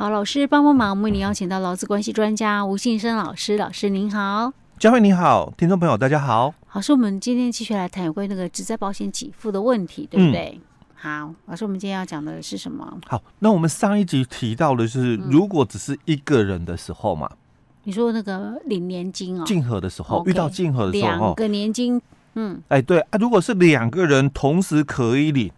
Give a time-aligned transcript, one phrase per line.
[0.00, 6.54] 好，老师帮帮忙，我们为您邀请到劳资关系专家吴信生老师，老师您好，佳慧你好，听众朋友大家好。
[6.66, 10.58] 好，是我们今天继续来谈有关于那个职在保险给付的问题，对不对？
[10.58, 10.60] 嗯、
[10.94, 12.98] 好，老师，我们今天要讲的是什么？
[13.08, 17.36] 好，那我们上一集提到的是，如果只是一个人的时候嘛，嗯、
[17.84, 22.00] 你说那个领年金哦，竞合的时候，okay, 遇到竞合的时候，两个年金。
[22.36, 25.50] 嗯，哎，对啊，如果是两个人同时可以领，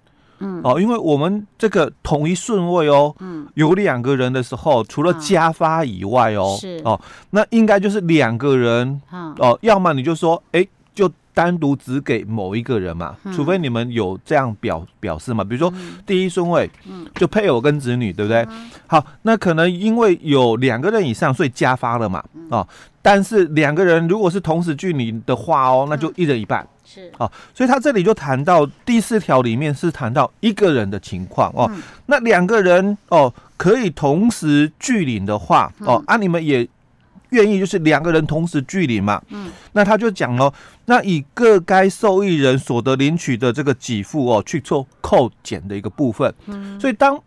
[0.42, 6.80] 嗯，哦，因为我们这个统一顺位哦，嗯，有两个人的时候，除了加发以外哦，是。
[6.84, 9.00] 哦，那应该就是两个人，
[9.38, 15.72] 哦，要么你就说，哎，就单独只给某一个人嘛，除非你们有这样表表示嘛，比如说
[16.04, 18.46] 第一顺位，嗯，就配偶跟子女，对不对？
[18.86, 22.66] 好，那可能因为有两个人以上，所以加发了嘛，哦。
[23.04, 26.62] 但是两个人如果是同时具领的话哦，那就一人一半。
[26.62, 31.68] 嗯、是啊，所以他这里就谈到第四条里面是谈到一个人的情况哦。
[31.74, 36.68] 嗯、那两个人哦可以同时具领的话哦，嗯、啊你们也
[37.30, 39.20] 愿意就是两个人同时具领嘛？
[39.30, 40.52] 嗯，那他就讲了，
[40.84, 46.32] 那以各该受益人所得领取的这个给付哦去做扣减的一个部分。
[46.46, 47.20] 嗯，所以当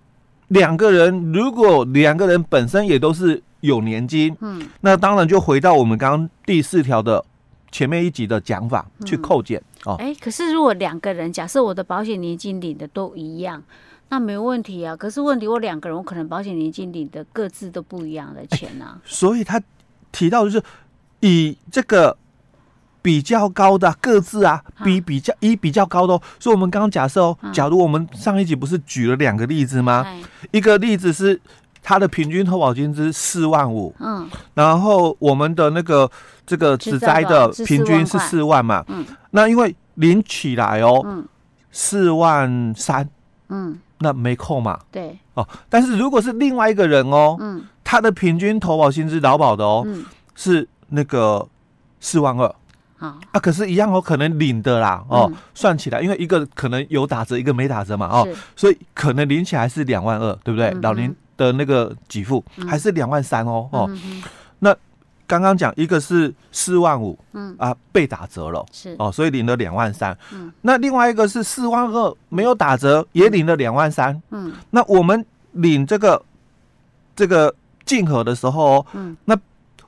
[0.48, 3.44] 两个人如果两个人本身也都是。
[3.66, 7.24] 有年金，嗯，那当然就回到我们刚刚第四条的
[7.72, 9.96] 前面一集的讲法，去扣减哦。
[10.00, 13.62] 哎，可是如果两个人，假设我的保险年金领的都一样，
[14.10, 14.96] 那没问题啊。
[14.96, 18.98] 可是问题我两个人，我可能保险年金领的各自都不一样的钱啊。
[19.04, 19.62] 所以他
[20.12, 20.64] 提到就是
[21.20, 22.18] 以这个
[23.02, 26.22] 比较高的各自啊，比比较以比较高的哦。
[26.40, 30.06] 所以我们刚刚假设哦，假如我们上一集不是举了两个例子吗？
[30.52, 31.42] 一个例子是。
[31.88, 36.10] 他的平均投保金是四万五，嗯，然后我们的那个
[36.44, 41.24] 这个职灾的平均是四万嘛，嗯，那因为领起来哦，嗯，
[41.72, 43.08] 四万三，
[43.50, 51.48] 嗯，那没扣嘛，对，哦，但是如果是另外一个人哦，嗯，他的平均投保薪资劳保的哦，嗯，是那个
[52.00, 52.48] 四万二，
[52.98, 60.72] 啊，啊，可是，一样哦，可能领的啦，哦，算起来，因为一个可能有打折，一个没打折嘛，哦，所以可能领起来是两万二，对不对？
[60.82, 61.16] 老年。
[61.38, 63.90] 的那个给付还是两万三哦哦，
[64.60, 64.76] 那
[65.28, 67.56] 刚刚讲一个是四万五，嗯。
[67.58, 68.96] 啊被打折了是。
[69.00, 76.22] 哦，所以领了两万三，嗯，那另外一个是四万二没有打折也领了两万三，嗯，那我们领这个
[77.16, 77.54] 这个
[77.86, 79.36] 竞合的时候，嗯，那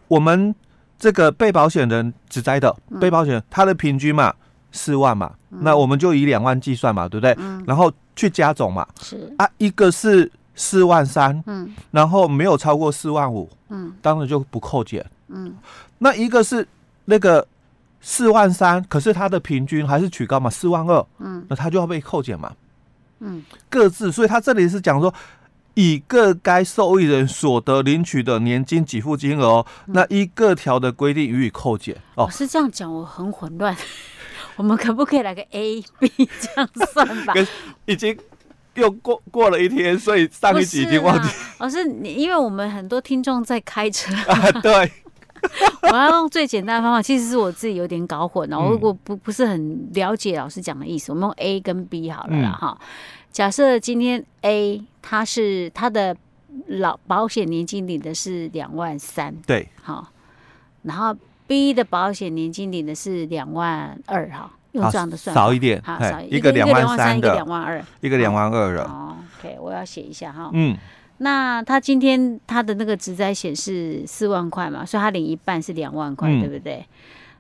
[0.08, 0.56] 我们
[0.98, 4.34] 这个被保险人只摘的被保险人他的平均嘛
[4.72, 7.36] 四万嘛，那我们就以两万计算嘛，对不对？
[7.38, 9.32] 嗯，然后去加总嘛，是。
[9.38, 10.32] 啊，一个是。
[10.60, 15.56] 四万三，嗯，然后没有超过四万五，嗯，当然就不扣减，嗯，
[16.00, 16.68] 那一个是
[17.06, 17.48] 那个
[18.02, 22.52] 四万三，可是它的平均还是取高嘛，四万二，嗯，那它就要被扣减嘛，
[23.20, 25.14] 嗯，各自，所以他这里是讲说，
[25.76, 31.96] 以各该受益人所得领取的年金给付金额，嗯、那依各条的规定予以扣减。
[32.16, 33.78] 哦，是这样讲，我很混乱，
[34.58, 37.36] 我们可不可以来个 A B 这样算吧？
[37.86, 38.18] 已经。
[38.78, 41.30] 又过过了一天，所以上一集已经忘记。
[41.58, 44.92] 老师，你因为我们很多听众在开车 啊，对，
[45.92, 48.60] 我要用最简单的方法，其实是我自己有点搞混了。
[48.60, 52.78] 我如果不不是很了解老师讲的意思，我们用 A 跟 B 好了啦哈。
[53.32, 56.16] 假设今天 A 他是他的
[56.68, 60.12] 老保险年金领的是两万三，对，好，
[60.84, 61.16] 然后
[61.48, 64.52] B 的保险年金领的是两万二哈。
[64.78, 68.84] 用这样的算少一点，好少一个两万三，一个两万二，一个两万二的。
[68.84, 70.50] 哦，OK，我要写一下哈。
[70.54, 70.78] 嗯，
[71.18, 76.86] 那他今天他的那个职灾显示四万块嘛，所以他领一半是两万块，对不对？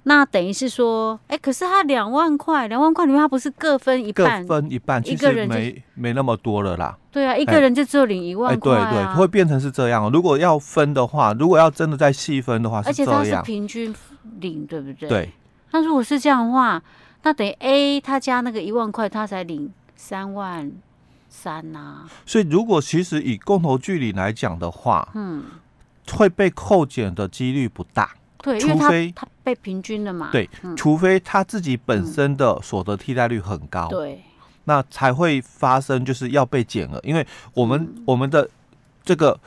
[0.03, 4.41] 那等于是说，哎，可是他两万块，两万块里面他不是各分一半？
[4.47, 6.97] 各分一半，一个人没没那么多了啦。
[7.11, 8.73] 对啊，一个人就只有领一万块。
[8.73, 10.09] 对对，会变成是这样。
[10.09, 13.93] 如果要分的话，如果要真的再细分的话，而且他是平均
[14.39, 15.09] 领，对不对？
[15.09, 15.29] 对。
[15.71, 16.81] 那如果是这样的话。
[17.23, 20.71] 那等于 A 他加那个一万块，他才领三万
[21.27, 22.09] 三呐、啊。
[22.25, 25.43] 所以如果其实以共同距离来讲的话，嗯，
[26.13, 28.11] 会被扣减的几率不大。
[28.39, 30.29] 对，除非他被平均了嘛。
[30.31, 33.89] 对，嗯、除非他自己本身的所得替代率很高。
[33.89, 34.21] 对、嗯，
[34.65, 38.47] 那才会发生就是要被减额，因为我们、嗯、我们的
[39.03, 39.37] 这个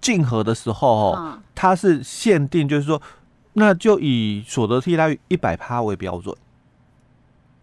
[0.00, 3.00] 竞合的时候哦，嗯、它是限定就是说，
[3.54, 6.32] 那就以所得替代率一百趴为标准。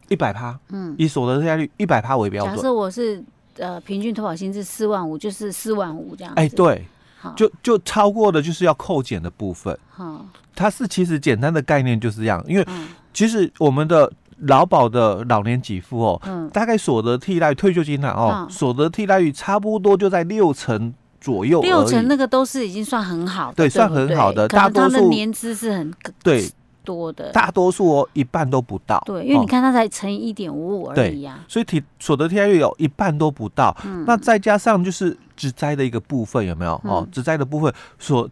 [0.09, 2.55] 一百趴，嗯，以所得替代率一百趴为标准。
[2.55, 3.23] 假设我是
[3.57, 6.33] 呃平均投保薪资四万五，就是四万五这样。
[6.35, 6.85] 哎，对，
[7.19, 9.77] 好，就就超过的就是要扣减的部分。
[9.89, 10.25] 好，
[10.55, 12.65] 它是其实简单的概念就是这样，因为
[13.13, 14.11] 其实我们的
[14.41, 24.47] 劳保的老年给付哦，嗯，大概所得替代退休金啊哦，所得替代率差不多就在六成左右，六成那个都是已经算很好的，对，算很好的。
[24.47, 25.91] 大多数年资是很
[26.23, 26.47] 对
[26.87, 29.03] 多的，大多数哦一半都不到。
[29.05, 33.75] 对，因为你看它才乘以一点五五而已呀，所以体所得替代率有一半都不到。
[34.05, 37.05] 那再加上就是直灾的一个部分有没有哦？
[37.11, 38.29] 直灾的部分所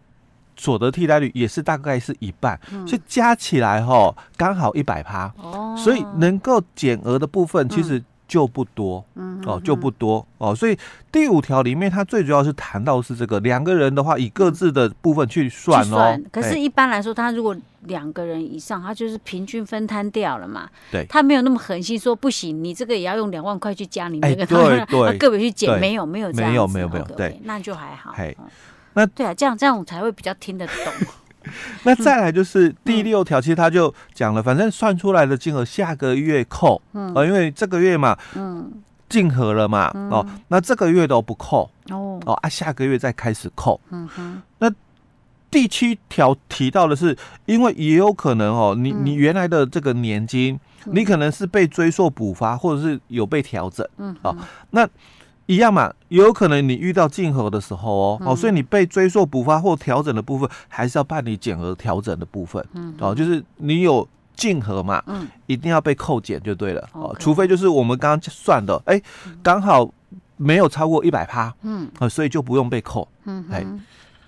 [0.56, 5.30] 所得替代率也是大概是一半，所以加起来哈刚好一百趴。
[5.36, 8.02] 哦，所以能够减额的部分其实。
[8.28, 10.76] 就不多，嗯哦，就不多哦，所以
[11.12, 16.18] 第五条里面它最主要是谈到是这个两个人的话，以各自的部分去算哦。
[16.32, 20.68] 可是，一般来说，他如果两个人以上，他就是平均分摊掉了嘛。
[20.90, 28.14] 对，他没有那么狠心说不行，你这个也要用两万块去加你那个，对 对，个别去减，没有没有这样，没有没有没有，对，那就还好。
[28.94, 30.74] 那对啊，这样这样我才会比较听得懂。
[31.84, 38.70] 那再来就是第六条，其实他就讲了，反正算出来的金额下个月扣，嗯，因为这个月嘛，嗯，
[39.08, 44.42] 竞合了嘛，哦，那这个月都不扣，哦，哦啊，下个月再开始扣，嗯哼。
[44.58, 44.70] 那
[45.50, 47.16] 第七条提到的是，
[47.46, 54.36] 因为也有可能哦，你你原来的这个年金，你可能是被追溯补发，或者是有被调整，嗯，哦，
[54.70, 54.88] 那。
[55.46, 69.00] 一样嘛，有可能你遇到竞合的时候哦，哦，所以你被追溯补发或调整的部分，还是要办理减额调整的部分，嗯，哦，就是你有竞合嘛，嗯，一定要被扣减就对了，哦，除非就是我们刚刚算的，哎，
[69.42, 69.88] 刚好
[70.36, 73.64] 没有超过一百趴，嗯，啊，所以就不用被扣，嗯，哎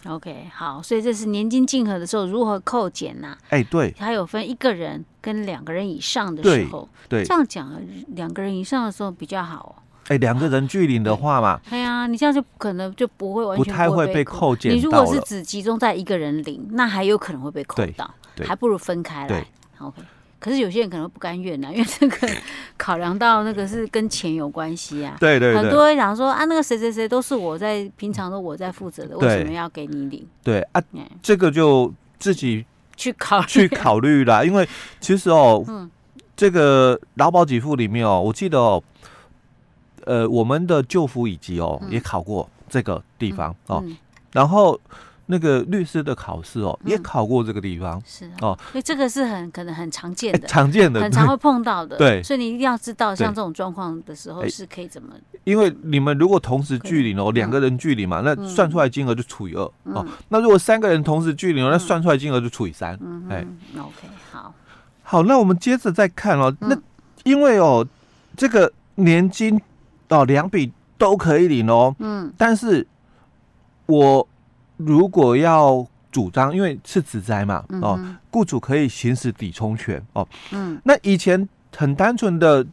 [0.06, 3.37] ，OK，好，所以这是年金竞合的时候如何扣减呐？
[3.49, 7.76] 哎，对，它有分一个人跟两个人以上的时候，对，这样讲啊，
[8.14, 9.82] 两个人以上的时候比较好哦。
[10.09, 14.73] 哎，两个人拒领的话嘛， 对呀，你这样就可能就不会完全不太会被扣减。
[14.75, 18.11] 你如果是只集中在一个人领，那还有可能会被扣到，
[18.45, 19.47] 还不如分开来。
[19.79, 20.01] OK，
[20.41, 22.29] 可是有些人可能不甘愿呢，因为这个
[22.79, 25.17] 考量到那个是跟钱有关系啊。
[25.21, 30.27] 对对，很多人讲说啊，那个谁谁谁都是我在平常都我在负责的，为什么要给你领？
[30.43, 30.83] 对啊，
[31.23, 32.65] 这个就自己
[32.97, 34.43] 去考去考虑啦。
[34.43, 34.67] 因为
[35.01, 35.63] 其实哦，
[36.35, 38.83] 这个劳保给付里面哦，我记得哦。
[40.05, 43.83] 呃，我们的就服乙级哦，也考过这个地方哦，
[44.33, 44.79] 然后
[45.27, 55.12] 那个律师的考试哦，也考过这个地方，是哦，所以这个是很可能很常见的， 常见的，很常会碰到的，对，所以你一定要知道，像这种状况的时候是可以怎么，
[55.45, 59.62] 因为你们如果同时距离哦，两个人距离嘛，那算出来金额就除以二
[59.93, 62.99] 哦，那如果三个人同时距离哦，那算出来金额就除以三，
[63.29, 63.47] 哎
[63.77, 64.55] ，OK，好，
[65.03, 66.75] 好，那我们接着再看哦，那
[67.25, 67.87] 因为哦，
[68.37, 69.61] 这个年金。
[70.09, 71.95] 哦，两笔都可以领哦。
[71.99, 72.87] 嗯，但是
[73.87, 74.27] 我
[74.77, 80.27] 如果要主张，因为是职灾嘛，哦，嗯、雇主可以行使抵充权哦。
[80.53, 82.67] 嗯，那以前很单纯的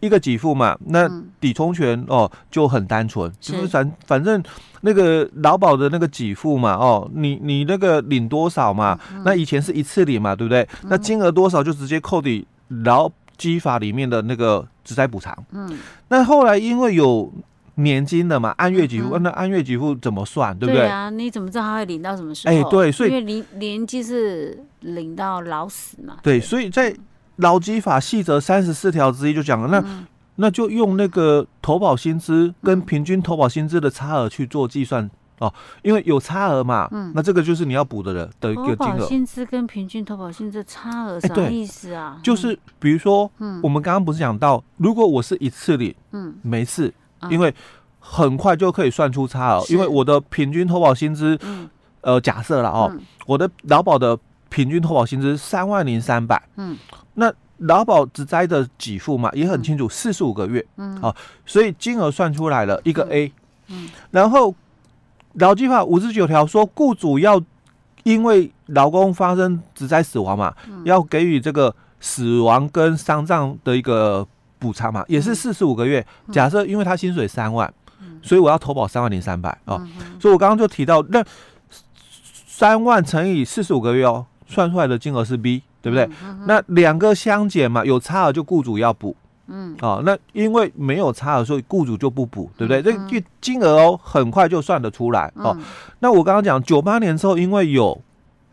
[0.00, 1.08] 一个给付嘛，那
[1.40, 4.42] 抵充权哦就很单纯，就是反反正
[4.82, 10.62] 那个劳保的那个给付嘛，哦，你你那个领多少嘛，嗯、那以前是一次领嘛，对不对？
[10.82, 14.68] 嗯、那金额多少就直接扣抵劳基法里面的那个。
[14.84, 17.30] 职灾补偿，嗯，那后来因为有
[17.74, 20.84] 年金的嘛，按月给付，那按月给付怎么算，对不对？
[20.84, 22.54] 对啊，你怎么知道他会领到什么时候？
[22.54, 26.16] 哎，对，所以因为年年金是领到老死嘛。
[26.22, 26.96] 对，所以在
[27.36, 30.06] 劳基法细则三十四条之一就讲了，那
[30.36, 35.10] 那就用那个投保薪资跟平均投保薪资的差额去做计算。
[35.38, 35.52] 哦，
[35.82, 39.06] 因为有差额嘛，嗯，那这个就是你要补的人的一个金额。
[39.06, 42.18] 薪资跟平均投保薪资差额什么意思啊？
[42.22, 46.92] 就是比如说，嗯，我们刚刚不是讲到，如果我是一次领，嗯，没事，
[47.30, 47.54] 因为
[48.00, 51.38] 很快就可以算出差额，因为我的平均投保薪资，
[52.00, 52.92] 呃，假设了哦，
[53.26, 54.18] 我的劳保的
[54.48, 56.76] 平均投保薪资三万零三百，嗯，
[57.14, 61.14] 那劳保只摘的给付嘛，也很清楚，四十五个月，嗯，好，
[61.46, 63.32] 所以金额算出来了一个 A，
[63.68, 64.52] 嗯，然后。
[65.34, 67.40] 劳基法五十九条说，雇主要
[68.02, 74.26] 因为劳工发生职灾死亡嘛，嗯、要给予这个死亡跟丧葬的一个
[74.58, 76.04] 补偿嘛，也是四十五个月。
[76.26, 79.80] 嗯、假设因为他薪水三万，嗯、所以我要投保三万零三百哦。
[79.80, 81.24] 嗯、所以我刚刚就提到，那
[82.46, 86.08] 三万乘以四十五个月哦，算出来的金额是 B，对不对？
[86.24, 89.14] 嗯、那两个相减嘛，有差额就雇主要补。
[89.48, 92.82] 嗯，哦，那因为没有差额，所以雇主就不补，对不对？
[92.82, 95.56] 这个金额哦，很快就算得出来哦。
[96.00, 97.98] 那我刚刚讲九八年之后，因为有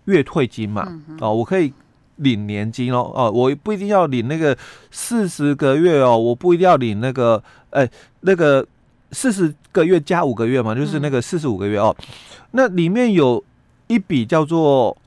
[0.06, 0.88] 月退金嘛，
[1.20, 1.74] 哦，我可以
[2.16, 4.58] 领年金哦，哦，我不一定要领那个
[4.90, 7.90] 四十个月哦，我不一定要领那个，哎，
[8.22, 8.66] 那个
[9.12, 11.96] 四十个月加五个月嘛，就是那个四十五个月哦。
[12.52, 13.44] 那里面有
[13.88, 14.98] 一笔叫做。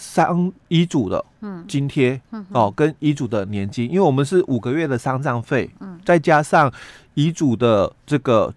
[0.00, 1.22] 丧遗嘱的
[1.68, 2.18] 津贴
[2.52, 5.68] 哦，跟遗嘱的年金，因为我们是五个月的丧葬费，
[6.06, 6.72] 再加上
[7.12, 8.52] 遗嘱的这个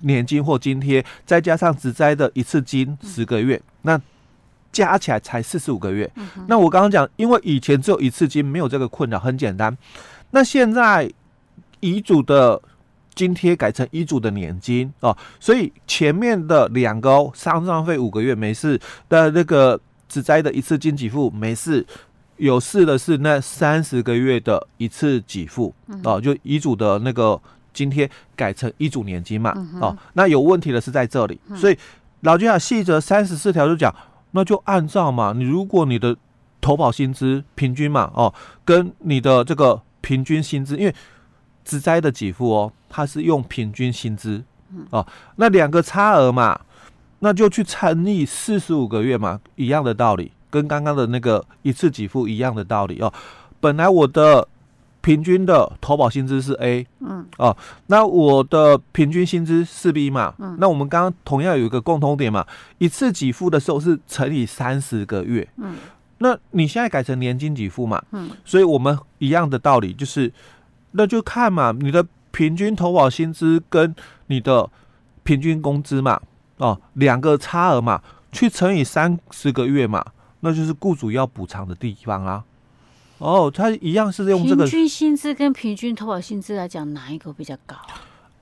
[0.00, 4.00] 年金或津贴，再加上职灾的一次金十个月，嗯、那
[4.72, 6.10] 加起来才四十五个月。
[6.16, 9.76] 嗯、那我刚刚讲，因为以前只有一次金，没有这个困扰，很简单。
[10.30, 11.10] 那现在
[11.80, 12.60] 遗嘱的
[13.14, 21.86] 津贴改成遗嘱的年金哦，所以前面的两个哦，丧葬费五个月没事，的那个职灾的一次金给付没事，
[22.36, 27.40] 有事的是那三十个月的一次给付哦，就遗嘱的那个。
[27.76, 29.52] 津贴改成遗嘱年金嘛？
[29.82, 31.76] 哦，那有问题的是在这里，嗯、所以
[32.22, 33.94] 老君啊细则三十四条就讲，
[34.30, 36.16] 那就按照嘛，你如果你的
[36.58, 38.32] 投保薪资平均嘛，哦，
[38.64, 40.94] 跟你的这个平均薪资，因为
[41.66, 44.42] 只摘的给付哦，它是用平均薪资，
[44.88, 46.58] 哦，那两个差额嘛，
[47.20, 53.12] 那就去乘以四十五个月嘛，一样的道理，跟刚刚的那个一次给付一样的道理哦。
[53.60, 54.48] 本来我的。
[55.02, 57.56] 平均的投保薪资是 A，嗯，哦，
[57.86, 62.44] 那我的平均薪资是 B 嘛，嗯，那我们刚刚同样有一个共同点嘛，
[62.78, 65.76] 一次给付的时候是乘以三十个月，嗯，
[66.18, 70.32] 那你现在改成年金给付嘛，嗯，所以我们一样的道理就是，
[70.90, 73.94] 那就看嘛，你的平均投保薪资跟
[74.26, 74.68] 你的
[75.22, 76.20] 平均工资嘛，
[76.58, 80.04] 哦，两个差额嘛，去乘以三十个月嘛，
[80.40, 82.44] 那就是雇主要补偿的地方啊。
[83.18, 87.76] 哦，他一样是用这个平均薪资跟平均投保薪资来讲，哪一个比较高？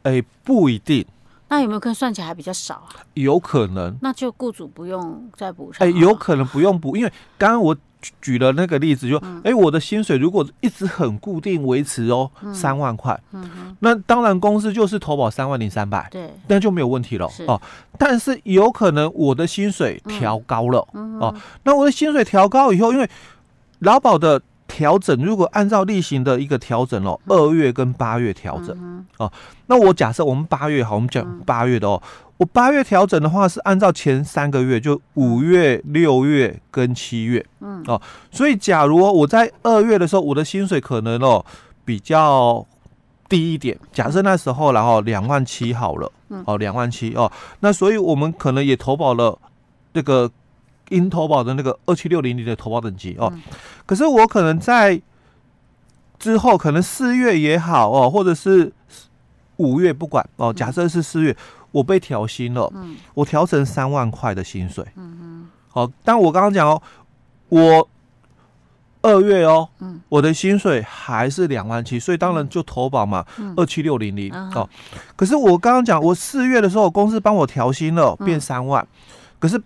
[0.02, 1.06] 哎，不一定。
[1.48, 2.90] 那有没有可能算起来还比较少啊？
[3.14, 3.96] 有可能。
[4.00, 5.86] 那就雇主不用再补偿。
[5.86, 7.76] 哎，有可能不用补，因为刚刚我
[8.20, 13.18] 举了那个例子就，就哎、嗯，我的薪水如果一直很固定维持哦，三、嗯、万块，
[13.80, 17.60] 那当然公司就是投保三万零三百，对，那就没有问题了哦。
[17.98, 23.08] 但是有可能我的薪水调高了、嗯、哦，那我的薪水调高以后，因为
[23.80, 24.40] 劳保的。
[24.66, 29.30] 调整如果按照例行的一个调整哦，二月跟八月调整、嗯、哦，
[29.66, 32.02] 那我假设我们八月好，我们讲八月的哦，
[32.38, 37.84] 我八月调整的话是按照前三个月，就五月、六月跟七月，嗯。
[37.86, 41.44] 哦，所以假如我在二月的时候，我的薪水可能哦
[41.84, 42.66] 比较
[43.28, 46.10] 低一点，假设那时候然后两万七好了，
[46.46, 47.30] 哦两万七哦，
[47.60, 49.38] 那所以我们可能也投保了
[49.92, 50.30] 这个。
[50.94, 53.42] 应投保的那个二七六零零的投保等级哦，嗯、
[53.84, 55.02] 可是我可能在
[56.18, 58.72] 之后，可能四月也好哦，或者是
[59.56, 61.36] 五月不管哦，假设是四月，
[61.72, 66.80] 我被调薪了，嗯、我调成三万块的薪水，嗯哼，好，但我刚刚讲哦，
[67.48, 67.88] 我
[69.02, 74.66] 二月哦，嗯、我的薪水还是两万七，所以当然就投保嘛，二七六零零哦，
[75.16, 78.88] 可是我刚刚讲，我四月的时候，公司帮我调薪了，变三万，嗯、
[79.38, 79.60] 可是。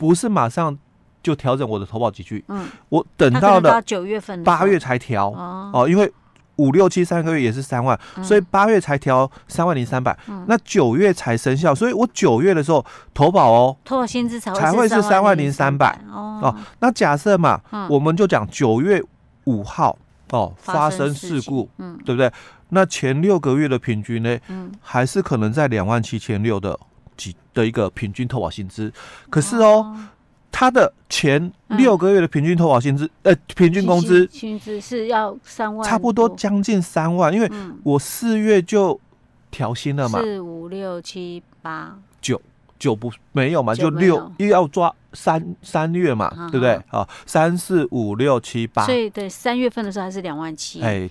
[0.00, 0.74] 不是马上
[1.22, 6.10] 就调整我的投保级距，嗯，我等到了九月份八月才调哦，哦，因为
[6.56, 16.00] 五六七三个月也是三万，嗯、所以八月才调三万零三百，那九月才生效，所以我九月的时候投保哦，投保薪资才才会是三万零三百。
[16.10, 16.56] 哦。
[16.78, 19.02] 那假设嘛，嗯、我们就讲九月
[19.44, 19.94] 五号
[20.30, 22.32] 哦发生事故，嗯，对不对？
[22.70, 26.78] 那前六个月的平均呢，嗯，还是可能在两万七千六的。
[27.52, 28.92] 的一个平均投保薪资，
[29.28, 29.96] 可是哦，
[30.52, 37.50] 他的前六个月的平均投保薪资，呃，平均工资薪资是要三万，差不多将近三万，因为
[37.82, 38.98] 我四月就
[39.50, 41.98] 调薪了嘛，四五六七八。
[42.20, 42.40] 九
[42.78, 46.74] 九不没有嘛，就六又要抓三三月嘛，对不对？
[46.90, 51.08] 啊，三四五六七八，所以对三月份的时候还是两万七，哎，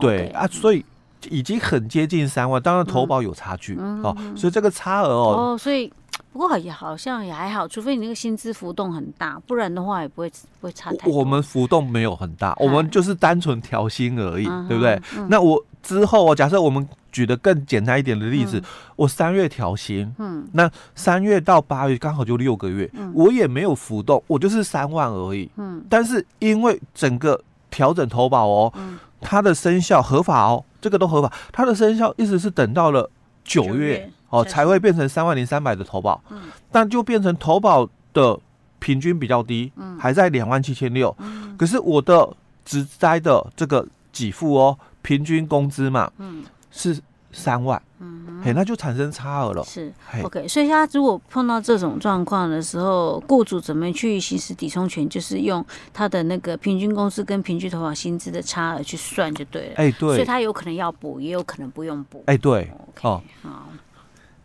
[0.00, 0.84] 对啊，所以。
[1.30, 5.92] 已经很接近三万，当然投保有差距、嗯、哦，所以这个差额哦，哦，所以
[6.32, 11.12] 不过也好像也还好，除非你那个薪资浮动很大，不然的话也不会不会差太多。
[11.14, 15.00] 我们浮动没有很大，我们就是单纯调薪而已，对不对？
[15.16, 18.64] 嗯、那我之后哦假设我们举的更简单一点的例子，嗯、
[18.96, 30.64] 我三月调薪，嗯，那三月到八月刚好就六个月，嗯、我也没有浮动，我就是三万而已，嗯，但是因为整个调整投保哦，嗯、它的生效合法哦。
[30.80, 33.10] 这个都合法，它的生效意思是等到了
[33.42, 38.38] 九月，九月哦才会变成三万零三百的投保，嗯，但就变成投保的
[38.78, 42.28] 平均比较低，嗯，还在两万七千六，嗯，可是我的
[42.64, 47.00] 职灾的这个给付哦，平均工资嘛，嗯，是。
[47.32, 49.62] 三万，嗯那就产生差额了。
[49.64, 50.48] 是嘿，OK。
[50.48, 55.06] 所以他如果碰到这种状况的时候，雇主怎么去行使抵充权？
[55.08, 59.74] 就是用他的那个平均工资跟平均投保薪资的差额去算就对了。
[59.76, 60.14] 哎，对。
[60.14, 62.22] 所以他有可能要补，也有可能不用补。
[62.26, 62.70] 哎，对。
[62.94, 63.22] OK，好，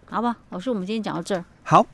[0.10, 1.46] 好吧，老师，我们今天讲到这儿。
[1.64, 1.86] 好。